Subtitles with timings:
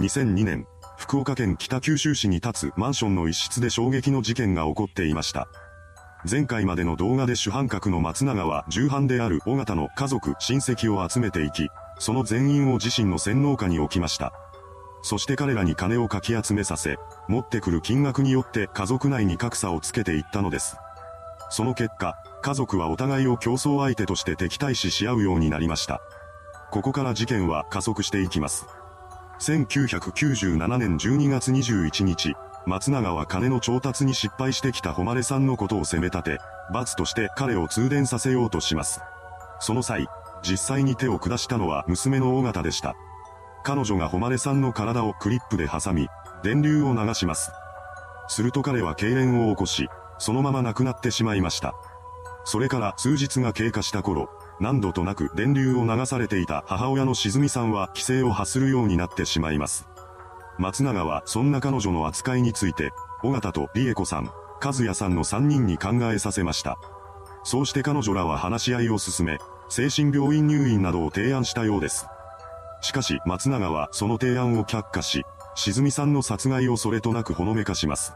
[0.00, 0.66] 2002年、
[0.98, 5.48] 福岡県北九州市に立つマンションの一室で衝撃の事件が起こっていました。
[6.30, 14.34] 前回までの動画で主犯格の松永は重犯である尾形の家族、親戚を集めていき、その全員を自身の洗脳下に置きました。
[15.00, 20.76] そして彼らに金をかき集めさせ、持ってくる金額によって家族内に格差をつけていったのです。
[21.48, 26.02] その結果、家族はお互いを競争相手として敵対視し合うようになりました。
[26.70, 28.66] ここから事件は加速していきます。
[29.38, 32.34] 1997年12月21日、
[32.66, 36.38] 松永は金の調達に失敗してきた誉さんのことを責め立て、
[36.72, 39.00] 罰として彼を通電させようとします。
[39.60, 40.08] その際、
[40.42, 42.96] 実際に手を下したのは娘の尾形でした。
[43.62, 46.08] 彼女が誉さんの体をクリップで挟み、
[46.42, 47.52] 電流を流します。
[48.28, 51.74] すると彼は痙攣を起こし、そのまま亡くなってしまいました。
[52.44, 59.86] それから数日が経過した頃、何度となく電流を流されていた母親の静美さんは規制を発するようになってしまいます。
[60.58, 62.90] 松永はそんな彼女の扱いについて、
[63.22, 64.30] 尾形と理恵子さん、
[64.64, 66.78] 和也さんの3人に考えさせました。
[67.44, 72.06] そうして彼女らは話し合いを進め、精神病院入院などを提案したようです。
[72.80, 78.14] しかし松永はその提案を却下し、静美さんの殺害をそれとなくほのめかします。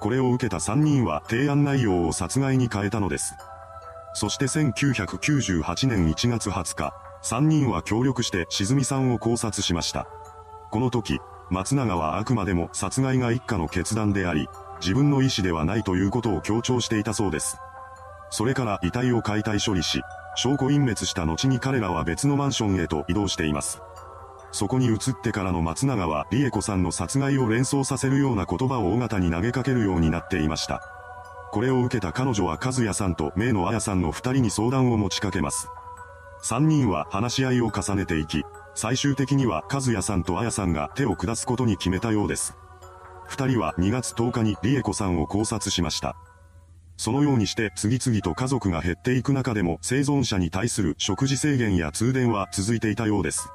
[0.00, 3.34] これを受けた3人は提案内容を殺害に変えたのです。
[4.12, 10.08] そして1998年1月20日、3人は協力して静美さんを考察しました。
[10.70, 14.48] この時、松永はあくまでも殺害が一家の決断であり、
[14.80, 17.58] 自分の意思ではないということを強調していたそうです。
[18.30, 20.02] それから遺体を解体処理し、
[20.36, 23.82] 証拠隠滅した後に彼らは別のマンションへと移動しています。
[24.52, 30.99] そこに移ってからの松永は理恵子さんの殺害を連想させるような言葉を尾形に投げかけるようになっていました。
[31.52, 35.68] これを受けた彼女は和也さんと名野彩さんの二人に相談を持ちかけます。
[36.42, 42.54] 三人は話し合いを重ねていき、最終的には和也さんと彩さんが手を下すことに決めたようです。
[43.26, 46.16] 二人は2月10日に理恵子さんを考察しました。
[46.96, 53.48] そのようにして次々と家族が減っていく中でも生存者に対する食事制限や通電は続いていたようです。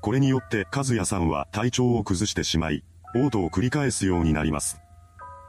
[0.00, 2.82] これによって和也さんは体調を崩してしまい、
[3.14, 4.79] 嘔吐を繰り返すようになります。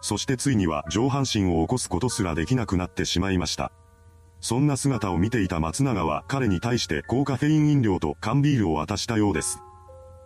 [0.02, 3.72] そしてついには上半身を起こすことすらできなくなってしまいました。
[4.40, 9.60] そんな姿を見ていた松永は彼に対して高カフェイン飲料と缶ビールを渡したようです。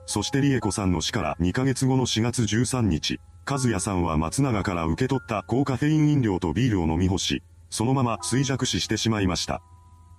[0.05, 3.19] そして理恵子さんの死から2ヶ月後の4月13日、
[3.49, 9.61] 和也さんは松永から受け取った高カフェイン飲料とビールを飲み干し、そのまま衰弱死してしまいました。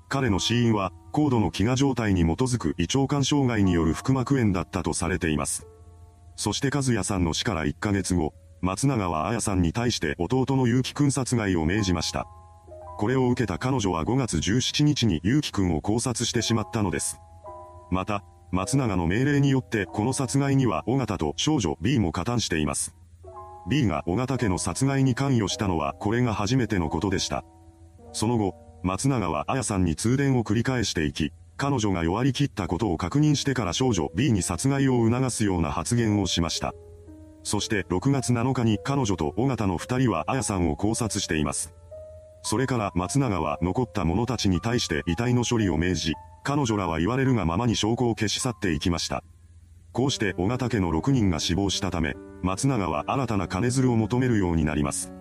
[0.08, 5.66] 彼の死因は、高度の飢餓状態に基づく胃腸管障害による腹膜炎だったとされています。
[6.36, 12.26] そして和也さんの死から1ヶ月後、松永は彩さんに対して弟の結城くん殺害を命じました。
[12.98, 17.20] これを受けた彼女は5月17日に結城くんを考察してしまったのです。
[17.90, 22.94] また、松永の命令によってこの殺害には尾形と少女 B も加担しています。
[23.68, 27.44] B が尾形家の殺害に関与したのはこれが初めてのことでした。
[28.12, 36.72] その後、松永は彩さんに通電を繰り返していき、彼女が弱り切ったことを確認してから少女 B に殺害を促すような発言をしました。
[37.46, 41.72] そして6月7日に彼女と尾形の二人は彩さんを考察しています。
[42.42, 49.22] それから松永は残った者たちに対して遺体の処理を命じ、彼女らは言われるがままに証拠を消し去っていきました。
[49.92, 55.12] こうして尾形家の6人が死亡したため、松永は新たな金づるを求めるようになります。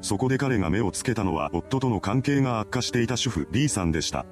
[0.00, 4.26] そこで彼が目をつけたのは夫との関係が悪化していた主婦 D さんでした。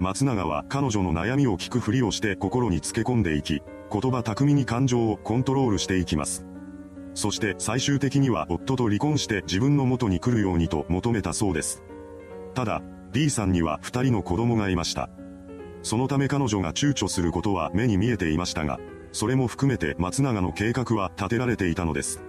[0.00, 3.62] 松永は彼女の悩みを聞くふりをして心につけ込んでいき、
[3.92, 6.44] 言葉巧みに感情をコントロールしていきます。
[7.16, 11.82] そして最終的には夫と離婚して自分の元に来るようにと求めたそうです。
[12.54, 15.08] ただ、D さんには二人の子供がいました。
[15.82, 18.78] そのため彼女が躊躇することは目に見えていましたが、
[19.12, 22.20] それも含めて松永の計画は立てられていたのです。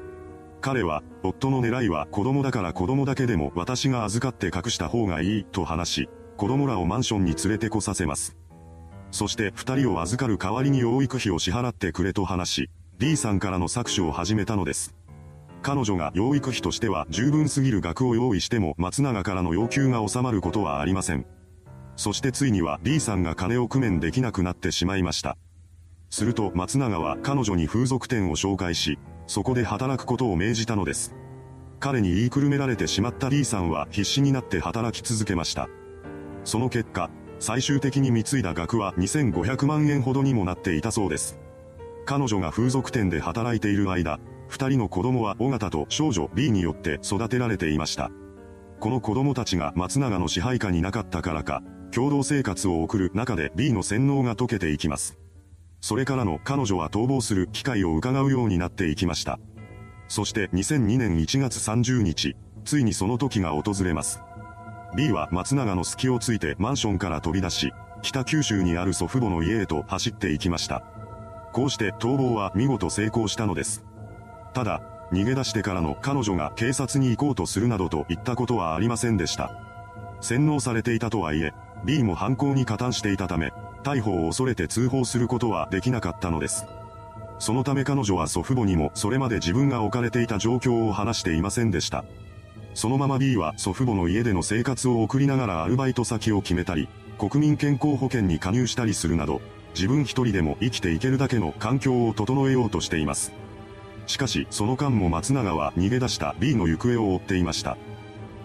[0.61, 8.37] 彼は、夫の狙いは子供だから子供だけでも私が預かって隠した方がいいと話し、子供らをマンションに連れてこさせます。
[9.11, 14.95] そして二人を預かる代わりに養育費を支払ってくれと話し、D さんからの搾取を始めたのです。
[15.61, 21.27] 彼女が養育費としては十分すぎる額を用意しても松永からの要求が収まることはありません。
[21.95, 25.37] そしてついには D さんが金を工面できなくなってしまいました。
[26.09, 28.97] すると松永は彼女に風俗店を紹介し、
[29.27, 31.13] そこで働くことを命じたのです。
[31.79, 35.69] 彼に言いくるめられてしまった D さんは必死になって働き続けました。
[36.45, 41.37] その結果、最終的に貢いだ額は2500万円ほどにもなっていたそうです。
[42.07, 44.17] 彼女が風俗店で働いている間、
[44.47, 48.11] 二人の子供は尾形と少女 B によって育てられていました。
[48.79, 51.61] この子供たちが松永の支配下になかったからか、
[51.91, 55.17] 共同生活を送る中で B の洗脳が解けていきます。
[55.81, 59.37] それからの彼女は逃亡する機会を伺うようになっていきました。
[60.07, 64.21] そして2002年1月30日、ついにその時が訪れます。
[64.95, 70.83] B は松永の隙をついてマンションから飛び出し、北九州にある祖父母の家へと走っていきました。
[71.57, 73.83] こうして逃亡は見事成功したのです。
[74.53, 74.79] ただ、
[75.11, 79.59] 逃げ出してからの彼女が警察に行こうとするなどといったことはありませんでした。
[80.21, 83.51] 洗脳されていたとはいえ、B も犯行に加担していたため、
[83.83, 86.67] 逮捕を恐れて通報することはできなかったのです。
[87.39, 92.05] そのため彼女は祖父母にもそれまで自分が置かれていた状況を話していませんでした。
[92.75, 96.87] そのまま B は祖父母の家での生活を送りながらアルバイト先を決めたり、
[97.17, 99.41] 国民健康保険に加入したりするなど、
[99.77, 103.31] 自分一人でも生きていけるだけの環境を整えようとしています。
[104.07, 107.77] しかし、その間も松永は逃げ出した B の行方を追っていました。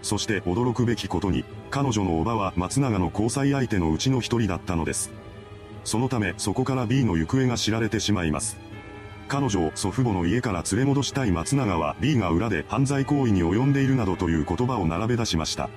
[0.02, 5.10] そして驚くべきことに、彼女の叔母は松永の交際相手のうちの一人だったのです。
[5.84, 8.58] そのためそこから B の行方が知られてしまいます。
[9.28, 15.70] 彼女を祖父母の家から連れ戻したい松永は B が裏で犯罪行為に及んでいるなどという言葉を並べ出しました。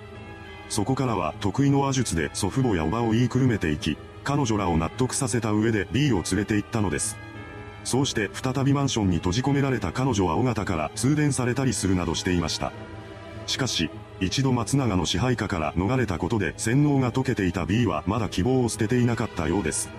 [0.67, 7.15] そこからは得意の話術で祖父母や叔母を言いくるめていき、彼女らを納得させた上で B を連れて行ったのです。
[7.85, 12.73] そうして再びマンションに閉じ込められた彼女は尾形から通電されたりするなどしていました。
[13.45, 19.89] しかし、一度松永の支配下から逃れたことで洗脳が解けていた B はまだ希望を捨てていなかったようです。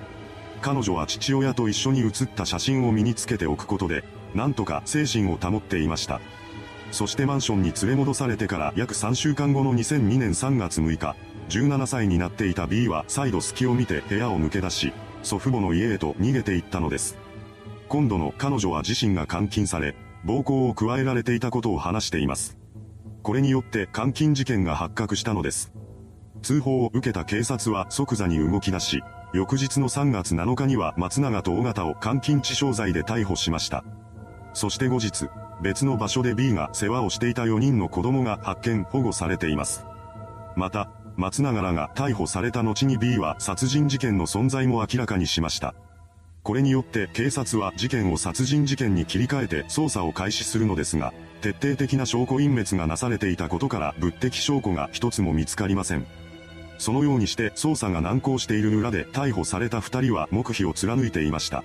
[0.61, 4.02] 彼女は父親と一緒に写った写真を身につけておくことで、
[4.34, 6.20] なんとか精神を保っていました。
[6.90, 11.14] そしてマンションに連れ戻されてから約3週間後の2002年3月6日、
[11.48, 17.16] 17歳になっていた B は再度隙を見て部屋を抜け出し、祖父母の家へと逃げていったのです。
[17.88, 19.94] 今度の彼女は自身が監禁され、
[20.25, 22.56] 暴行を加えられていたことを話しています。
[23.22, 25.72] これによって監禁事件が発覚したのです。
[26.43, 29.02] 通報を受けた警察は即座に動き出し、
[29.32, 33.84] 翌日の3月7日には松永と尾形を監禁致傷罪で逮捕しました。
[34.52, 35.28] そして後日、
[35.60, 39.84] 別の場所で B が世話をしていた4人の子供が発見保護されています。
[40.54, 45.75] また、松永らが逮捕された後に B は殺人事件の存在も明らかにしました。
[46.43, 56.07] これによって警察は事件を殺人事件に切り替えて捜査を開始するのですが、徹底的な証拠隠滅がなされていたことから物的証拠が一つも見つかりません。
[56.79, 61.65] そのようにして捜査が難航している裏で逮捕された二人は黙秘を貫いていました。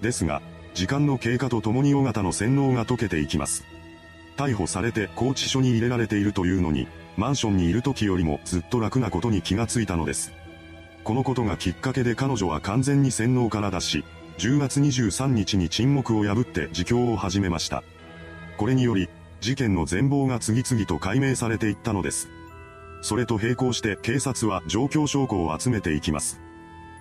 [0.00, 0.42] ですが、
[0.74, 3.64] 時間の経過とともに尾形の洗脳が解けていきます。
[4.40, 6.88] 逮捕されて拘置所に入れられているというのに、
[7.18, 10.32] マンションにいる時よりもずっと楽なことに気がついたのです。
[11.04, 14.04] このことがきっかけで彼女は完全に洗脳から脱し、
[14.38, 17.84] 10月23日に沈黙を破って自供を始めました。
[18.56, 19.10] これにより、
[19.42, 22.30] 事件の全貌が次々と解明されていったのです。
[23.02, 26.40] それと並行して警察は状況証拠を集めていきます。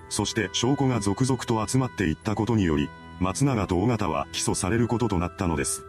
[0.10, 2.90] そして証拠が続々と集まっていったことにより、
[3.22, 5.86] 松永と尾形は起訴されることとなったのです。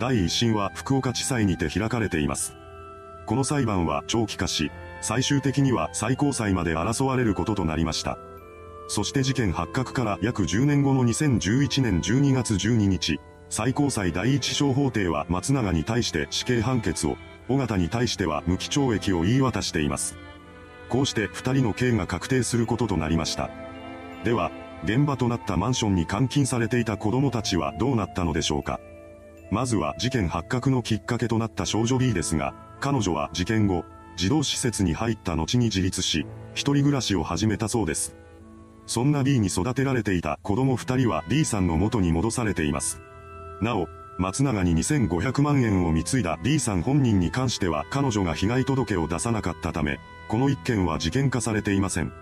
[0.00, 2.56] 第一審は福岡地裁にて開かれています。
[3.26, 8.16] この裁判は長期化し、最終的には最高裁まで争われることとなりました。
[8.88, 13.20] そして事件発覚から約10年後の2011年12月12日、
[13.50, 17.18] 最高裁第一小法廷は松永に対して死刑判決を、
[17.50, 20.16] 尾形に対しては無期懲役を言い渡しています。
[20.88, 23.50] こうして二人の刑が確定することとなりました。
[24.24, 24.50] では、
[24.82, 28.80] 現場となったマンションに監禁されていた子供たちはどうなったのでしょうか。
[29.50, 33.84] まずは事件発覚のきっかけとなった少女 B ですが、彼女は事件後、
[34.16, 38.14] 児童施設に入った後に自立し、一人暮らしを始めたそうです。
[38.86, 43.00] そんな B に育てられていた子供二人は D さんの元に戻されています。
[43.60, 43.88] なお、
[44.18, 52.12] 松永に2500万円を貢いだ D さん本人に関しては彼女が被害届を出さなかったため、この一件は事件化されていません。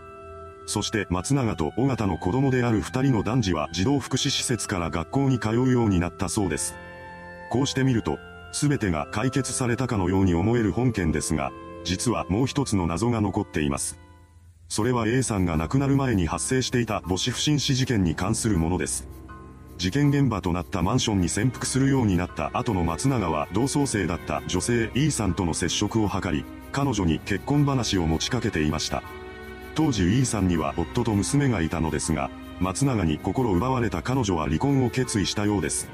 [0.66, 6.74] そして松永と尾形の子供である二人の男児は児童福祉施設から学校に通うようになったそうです。
[7.50, 8.18] こうしてみると、
[8.52, 11.52] すべてが解決されたかのように思える本件ですが、
[11.84, 13.98] 実はもう一つの謎が残っています。
[14.68, 19.08] それは A さんが亡くなる前に発生していた母子不審死事件に関するものです。
[19.78, 29.02] 事件現場となったマンションに潜伏するようになった後の松永は同窓生だった女性 E さんとの接触を図り、彼女に結婚話を持ちかけていました。
[29.74, 35.88] 当時 E さんには夫と娘がいたのですが、松永に心奪われた彼女は離婚を決意したようです。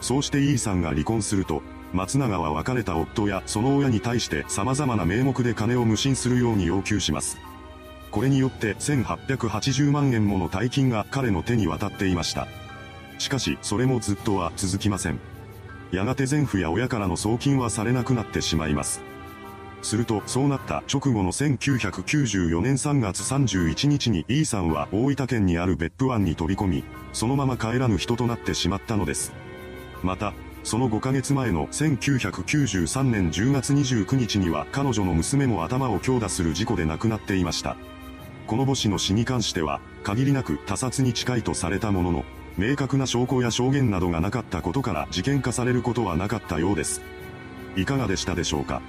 [0.00, 1.62] そうして E さんが離婚すると、
[1.92, 7.38] 松永は別れた夫やその親に対して様々な名目で金を無心するように要求します。
[8.10, 12.46] これによって1880万円もの大金が彼の手に渡っていました。
[13.18, 15.18] しかし、それもずっとは続きません。
[15.90, 19.02] やがて前夫や親からの送金はされなくなってしまいます。
[19.82, 29.32] すると、そうなった直後の1994年3月31日に E さんは大分県にある別府湾に飛び込み、そのまま帰らぬ人となってしまったのです。
[30.02, 30.32] また、
[30.64, 37.76] その5ヶ月前の1993年10月29日には彼女の娘も頭を強打する事故で亡くなっていました。
[38.46, 42.24] この母子の死に関しては、限りなく他殺に近いとされたものの、
[42.56, 47.02] 明確な証拠や証言などがなかったことから事件化されることはなかったようです。
[47.76, 48.82] いかがでしたでしょうか？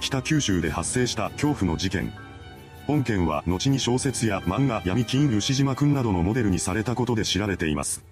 [0.00, 2.12] 北九州で発生した恐怖の事件。
[2.86, 8.04] 本件は後に小説や漫画闇金牛島くんなどのモデルにされたことで知られています。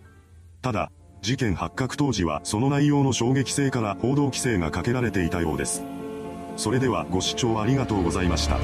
[0.62, 0.90] ただ、
[1.24, 5.82] 事件発覚当時はその内容の衝撃性から報道規制がかけられていたようです。
[6.58, 8.58] それではご視聴ありがとうございました。